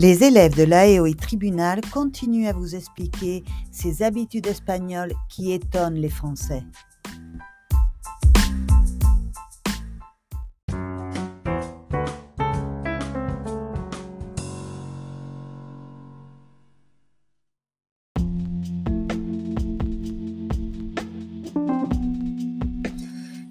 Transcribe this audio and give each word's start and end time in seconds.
Les 0.00 0.24
élèves 0.24 0.56
de 0.56 0.62
l'AEOI 0.62 1.14
Tribunal 1.14 1.82
continuent 1.92 2.48
à 2.48 2.54
vous 2.54 2.74
expliquer 2.74 3.44
ces 3.70 4.02
habitudes 4.02 4.46
espagnoles 4.46 5.12
qui 5.28 5.52
étonnent 5.52 5.96
les 5.96 6.08
Français. 6.08 6.62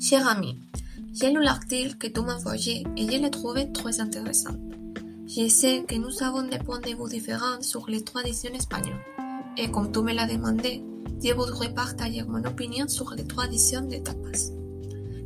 Cher 0.01 0.27
ami, 0.27 0.57
j'ai 1.13 1.29
lu 1.29 1.43
l'article 1.43 1.95
que 1.99 2.07
tu 2.07 2.21
m'as 2.21 2.37
envoyé 2.37 2.87
et 2.97 3.05
je 3.05 3.21
l'ai 3.21 3.29
trouvé 3.29 3.71
très 3.71 3.99
intéressant. 3.99 4.55
Je 5.31 5.47
sais 5.47 5.83
que 5.87 5.93
nous 5.93 6.23
avons 6.23 6.41
des 6.41 6.57
points 6.57 6.79
de 6.79 6.87
vue 6.87 7.07
différents 7.07 7.61
sur 7.61 7.87
les 7.87 8.03
traditions 8.03 8.51
espagnoles. 8.51 9.05
Et 9.57 9.69
comme 9.69 9.91
tu 9.91 9.99
me 9.99 10.11
l'as 10.11 10.25
demandé, 10.25 10.83
je 11.23 11.31
voudrais 11.35 11.71
partager 11.71 12.23
mon 12.23 12.43
opinion 12.45 12.87
sur 12.87 13.13
les 13.13 13.27
traditions 13.27 13.81
des 13.81 14.01
tapas. 14.01 14.49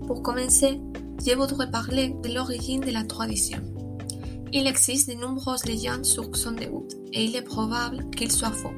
Pour 0.06 0.22
commencer, 0.22 0.82
je 1.26 1.34
voudrais 1.34 1.72
parler 1.72 2.14
de 2.22 2.34
l'origine 2.34 2.82
de 2.82 2.92
la 2.92 3.06
tradition. 3.06 3.60
Il 4.52 4.68
existe 4.68 5.10
de 5.10 5.16
nombreuses 5.16 5.64
légendes 5.64 6.04
sur 6.04 6.36
son 6.36 6.52
début, 6.52 6.84
et 7.14 7.24
il 7.24 7.38
est 7.38 7.42
probable 7.42 8.10
qu'il 8.10 8.30
soit 8.30 8.52
faux. 8.52 8.74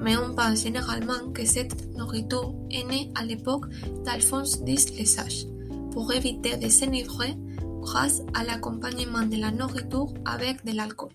Mais 0.00 0.16
on 0.16 0.34
pense 0.34 0.62
généralement 0.62 1.32
que 1.34 1.44
cette 1.44 1.94
nourriture 1.94 2.54
est 2.70 2.84
née 2.84 3.12
à 3.14 3.26
l'époque 3.26 3.66
d'Alphonse 4.06 4.58
X 4.66 4.86
le 4.98 5.04
Sage, 5.04 5.44
pour 5.90 6.10
éviter 6.14 6.56
de 6.56 6.70
s'enivrer 6.70 7.36
grâce 7.82 8.22
à 8.32 8.44
l'accompagnement 8.44 9.26
de 9.26 9.36
la 9.36 9.50
nourriture 9.50 10.14
avec 10.24 10.64
de 10.64 10.74
l'alcool. 10.74 11.10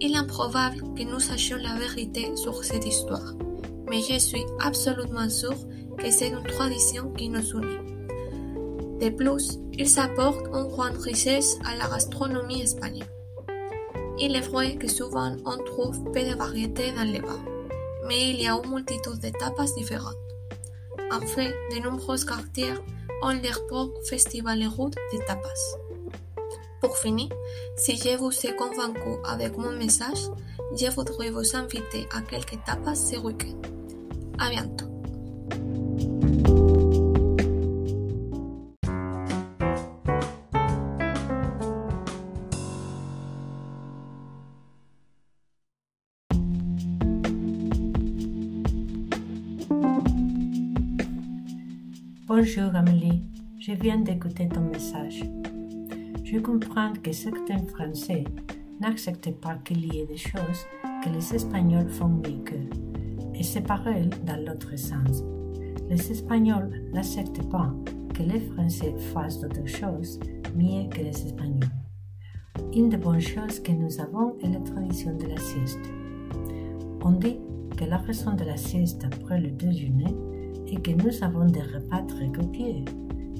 Il 0.00 0.16
est 0.16 0.26
probable 0.26 0.82
que 0.96 1.04
nous 1.04 1.20
sachions 1.20 1.58
la 1.58 1.76
vérité 1.76 2.34
sur 2.36 2.64
cette 2.64 2.86
histoire, 2.86 3.34
mais 3.88 4.00
je 4.02 4.18
suis 4.18 4.44
absolument 4.60 5.28
sûr 5.28 5.54
que 5.96 6.10
c'est 6.10 6.30
une 6.30 6.42
tradition 6.42 7.12
qui 7.12 7.28
nous 7.28 7.48
unit. 7.52 7.78
De 9.00 9.10
plus, 9.10 9.58
il 9.74 9.98
apporte 9.98 10.46
une 10.46 10.68
grande 10.68 10.96
richesse 10.98 11.58
à 11.64 11.76
la 11.76 11.88
gastronomie 11.88 12.62
espagnole. 12.62 13.06
Il 14.18 14.36
est 14.36 14.48
vrai 14.48 14.76
que 14.76 14.88
souvent 14.88 15.36
on 15.44 15.58
trouve 15.64 16.04
peu 16.12 16.22
de 16.22 16.36
variétés 16.36 16.92
dans 16.92 17.10
les 17.10 17.20
bars, 17.20 17.44
mais 18.08 18.30
il 18.30 18.40
y 18.40 18.46
a 18.46 18.54
une 18.54 18.70
multitude 18.70 19.18
d'étapes 19.20 19.60
différentes. 19.76 20.23
En 21.12 21.20
fait, 21.20 21.54
de 21.72 21.82
nombreux 21.82 22.18
quartiers 22.18 22.74
Olderborg 23.22 23.92
Festival 24.08 24.62
et 24.62 24.66
Route 24.66 24.96
de 25.12 25.18
Tapas. 25.26 25.78
Pour 26.80 26.96
finir, 26.98 27.28
si 27.76 27.96
je 27.96 28.16
vous 28.16 28.32
ai 28.44 28.54
convaincu 28.56 29.18
avec 29.24 29.56
mon 29.56 29.72
message, 29.72 30.28
je 30.76 30.90
voudrais 30.90 31.30
vous 31.30 31.56
inviter 31.56 32.06
à 32.12 32.20
quelques 32.20 32.62
tapas 32.64 32.94
ce 32.94 33.16
week-end. 33.16 33.60
À 34.38 34.50
bientôt. 34.50 34.93
Bonjour 52.26 52.74
Amélie, 52.74 53.22
je 53.60 53.72
viens 53.72 53.98
d'écouter 53.98 54.48
ton 54.48 54.62
message. 54.62 55.24
Je 56.24 56.38
comprends 56.38 56.94
que 56.94 57.12
certains 57.12 57.62
Français 57.66 58.24
n'acceptent 58.80 59.38
pas 59.42 59.56
qu'il 59.56 59.84
y 59.92 60.00
ait 60.00 60.06
des 60.06 60.16
choses 60.16 60.64
que 61.04 61.10
les 61.10 61.34
Espagnols 61.34 61.90
font 61.90 62.08
mieux 62.08 62.42
qu'eux. 62.42 62.70
Et 63.34 63.42
c'est 63.42 63.60
pareil 63.60 64.08
dans 64.24 64.42
l'autre 64.42 64.74
sens. 64.74 65.22
Les 65.90 66.10
Espagnols 66.10 66.72
n'acceptent 66.94 67.46
pas 67.50 67.70
que 68.14 68.22
les 68.22 68.40
Français 68.40 68.94
fassent 69.12 69.40
d'autres 69.40 69.68
choses 69.68 70.18
mieux 70.56 70.88
que 70.88 71.02
les 71.02 71.26
Espagnols. 71.26 71.68
Une 72.74 72.88
des 72.88 72.96
bonnes 72.96 73.20
choses 73.20 73.60
que 73.60 73.72
nous 73.72 74.00
avons 74.00 74.38
est 74.42 74.48
la 74.48 74.60
tradition 74.60 75.14
de 75.14 75.26
la 75.26 75.36
sieste. 75.36 75.92
On 77.02 77.12
dit 77.12 77.36
que 77.76 77.84
la 77.84 77.98
raison 77.98 78.32
de 78.32 78.44
la 78.44 78.56
sieste 78.56 79.04
après 79.04 79.38
le 79.38 79.50
déjeuner 79.50 80.16
et 80.74 80.80
que 80.80 80.90
nous 80.90 81.22
avons 81.22 81.46
des 81.46 81.62
repas 81.62 82.02
très 82.02 82.28
copieux, 82.28 82.84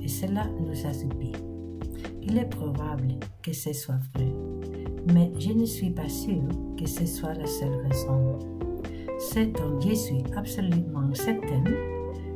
et 0.01 0.09
cela 0.09 0.47
nous 0.61 0.87
assoupit. 0.87 1.33
Il 2.23 2.39
est 2.39 2.49
probable 2.49 3.15
que 3.43 3.53
ce 3.53 3.73
soit 3.73 3.99
vrai, 4.15 4.33
mais 5.13 5.33
je 5.39 5.51
ne 5.53 5.65
suis 5.65 5.91
pas 5.91 6.09
sûre 6.09 6.49
que 6.79 6.87
ce 6.87 7.05
soit 7.07 7.35
la 7.35 7.47
seule 7.47 7.87
raison. 7.89 8.39
Ce 9.19 9.41
dont 9.41 9.81
je 9.81 9.95
suis 9.95 10.23
absolument 10.37 11.13
certaine, 11.13 11.75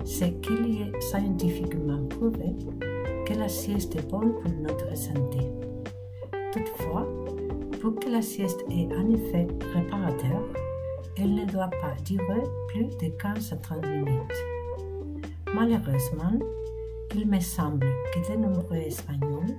c'est 0.05 0.41
qu'il 0.41 0.83
est 0.83 1.01
scientifiquement 1.01 2.05
prouvé 2.09 2.57
que 3.25 3.35
la 3.35 3.49
sieste 3.49 3.95
est 3.95 4.11
bonne 4.11 4.33
pour 4.35 4.51
notre 4.51 4.97
santé. 4.97 5.47
Toutefois, 6.53 7.07
pour 7.81 7.95
que 8.01 8.09
la 8.09 8.23
sieste 8.23 8.65
ait 8.71 8.89
un 8.93 9.11
effet 9.11 9.47
réparateur, 9.75 10.43
elle 11.17 11.35
ne 11.35 11.45
doit 11.45 11.71
pas 11.71 11.95
durer 12.05 12.43
plus 12.69 12.89
de 13.01 13.13
15 13.17 13.53
à 13.53 13.57
30 13.57 13.87
minutes. 13.87 14.58
Malheureusement, 15.55 16.39
il 17.15 17.27
me 17.27 17.41
semble 17.41 17.87
que 18.13 18.33
de 18.33 18.39
nombreux 18.39 18.77
Espagnols 18.77 19.57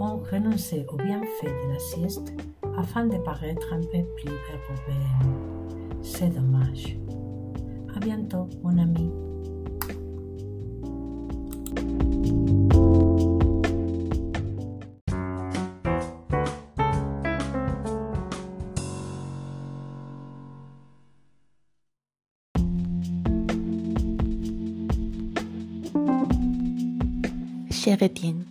ont 0.00 0.18
renoncé 0.30 0.84
au 0.92 0.96
bienfait 0.96 1.46
de 1.46 1.72
la 1.72 1.78
sieste 1.78 2.32
afin 2.76 3.06
de 3.06 3.16
paraître 3.18 3.72
un 3.72 3.80
peu 3.80 4.04
plus 4.16 4.32
européens. 4.52 6.00
C'est 6.02 6.30
dommage. 6.30 6.98
À 7.94 8.00
bientôt, 8.00 8.48
mon 8.62 8.76
ami. 8.76 9.12
Cher 27.84 28.02
Étienne, 28.02 28.44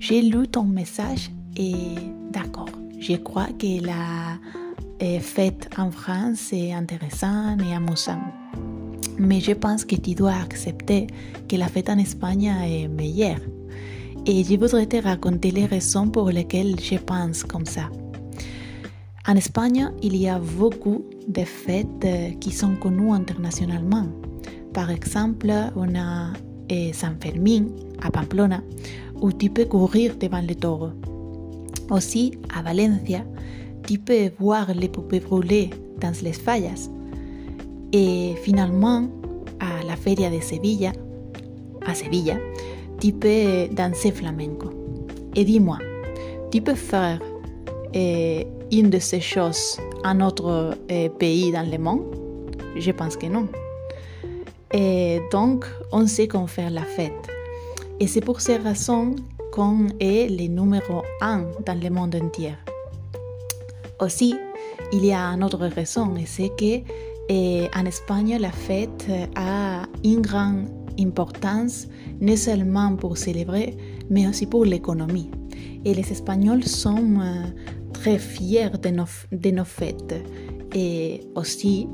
j'ai 0.00 0.20
lu 0.22 0.48
ton 0.48 0.64
message 0.64 1.30
et 1.56 1.94
d'accord, 2.32 2.68
je 2.98 3.12
crois 3.12 3.46
que 3.56 3.80
la 3.80 4.40
euh, 5.00 5.20
fête 5.20 5.70
en 5.78 5.92
France 5.92 6.52
est 6.52 6.72
intéressante 6.72 7.60
et 7.62 7.76
amusante. 7.76 8.18
Mais 9.20 9.38
je 9.38 9.52
pense 9.52 9.84
que 9.84 9.94
tu 9.94 10.16
dois 10.16 10.32
accepter 10.32 11.06
que 11.48 11.54
la 11.54 11.68
fête 11.68 11.90
en 11.90 11.98
Espagne 11.98 12.52
est 12.64 12.88
meilleure. 12.88 13.38
Et 14.26 14.42
je 14.42 14.56
voudrais 14.56 14.86
te 14.86 14.96
raconter 14.96 15.52
les 15.52 15.66
raisons 15.66 16.08
pour 16.08 16.30
lesquelles 16.30 16.74
je 16.80 16.96
pense 16.96 17.44
comme 17.44 17.66
ça. 17.66 17.88
En 19.28 19.36
Espagne, 19.36 19.92
il 20.02 20.16
y 20.16 20.28
a 20.28 20.40
beaucoup 20.40 21.04
de 21.28 21.44
fêtes 21.44 21.86
euh, 22.04 22.30
qui 22.40 22.50
sont 22.50 22.74
connues 22.74 23.12
internationalement. 23.12 24.08
Par 24.74 24.90
exemple, 24.90 25.52
on 25.76 25.94
a 25.94 26.32
eh, 26.68 26.92
San 26.92 27.16
Fermín 27.20 27.68
à 28.02 28.10
Pamplona, 28.10 28.60
où 29.20 29.32
tu 29.32 29.48
peux 29.50 29.64
courir 29.64 30.16
devant 30.18 30.40
les 30.40 30.54
taureaux. 30.54 30.92
Aussi, 31.90 32.32
à 32.54 32.62
Valencia, 32.62 33.24
tu 33.86 33.98
peux 33.98 34.30
voir 34.38 34.72
les 34.74 34.88
poupées 34.88 35.20
brûlées 35.20 35.70
dans 36.00 36.12
les 36.22 36.32
fallas. 36.32 36.88
Et 37.92 38.34
finalement, 38.42 39.08
à 39.60 39.84
la 39.86 39.96
Feria 39.96 40.30
de 40.30 40.40
Sevilla, 40.40 40.92
à 41.86 41.94
Sevilla, 41.94 42.36
tu 43.00 43.12
peux 43.12 43.68
danser 43.72 44.12
flamenco. 44.12 44.70
Et 45.34 45.44
dis-moi, 45.44 45.78
tu 46.50 46.60
peux 46.60 46.74
faire 46.74 47.20
une 47.94 48.90
de 48.90 48.98
ces 48.98 49.20
choses 49.20 49.78
en 50.04 50.20
autre 50.20 50.76
eh, 50.88 51.08
pays 51.10 51.52
dans 51.52 51.68
le 51.70 51.78
monde? 51.78 52.02
Je 52.76 52.90
pense 52.90 53.16
que 53.16 53.26
non. 53.26 53.48
Et 54.72 55.20
donc, 55.30 55.66
on 55.92 56.06
sait 56.06 56.26
qu'on 56.26 56.46
fait 56.46 56.70
la 56.70 56.82
fête. 56.82 57.28
Et 58.02 58.08
c'est 58.08 58.20
pour 58.20 58.40
ces 58.40 58.56
raisons 58.56 59.14
qu'on 59.52 59.86
est 60.00 60.28
le 60.28 60.48
numéro 60.48 61.02
un 61.20 61.46
dans 61.64 61.80
le 61.80 61.88
monde 61.88 62.16
entier. 62.16 62.54
Aussi, 64.00 64.34
il 64.92 65.04
y 65.04 65.12
a 65.12 65.28
une 65.28 65.44
autre 65.44 65.64
raison, 65.68 66.16
et 66.16 66.26
c'est 66.26 66.48
que 66.48 66.82
eh, 67.28 67.68
en 67.72 67.84
Espagne, 67.86 68.38
la 68.40 68.50
fête 68.50 69.06
a 69.36 69.84
une 70.02 70.20
grande 70.20 70.68
importance, 70.98 71.86
non 72.20 72.34
seulement 72.34 72.96
pour 72.96 73.16
célébrer, 73.16 73.76
mais 74.10 74.26
aussi 74.26 74.46
pour 74.46 74.64
l'économie. 74.64 75.30
Et 75.84 75.94
les 75.94 76.10
Espagnols 76.10 76.64
sont 76.64 77.20
euh, 77.20 77.44
très 77.92 78.18
fiers 78.18 78.70
de 78.82 78.88
nos, 78.88 79.06
de 79.30 79.50
nos 79.52 79.64
fêtes. 79.64 80.16
Et 80.74 81.20
aussi, 81.36 81.86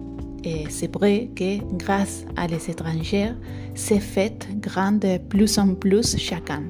et 0.45 0.67
c'est 0.69 0.93
vrai 0.95 1.29
que 1.35 1.59
grâce 1.77 2.25
à 2.37 2.47
les 2.47 2.71
étrangers, 2.71 3.33
ces 3.75 4.01
fêtes 4.01 4.49
grandent 4.61 5.01
de 5.01 5.19
plus 5.19 5.59
en 5.59 5.75
plus 5.75 6.17
chacun. 6.17 6.63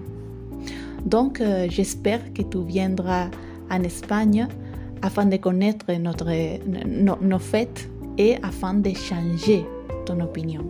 Donc, 1.04 1.40
euh, 1.40 1.66
j'espère 1.70 2.32
que 2.32 2.42
tu 2.42 2.64
viendras 2.64 3.28
en 3.70 3.82
Espagne 3.82 4.46
afin 5.02 5.26
de 5.26 5.36
connaître 5.36 5.92
notre, 5.92 6.28
nos, 6.86 7.38
faits 7.38 7.88
et 8.16 8.36
afin 8.42 8.74
de 8.74 8.90
changer 8.94 9.64
ton 10.06 10.20
opinion. 10.20 10.64